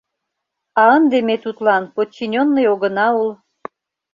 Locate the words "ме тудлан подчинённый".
1.27-2.67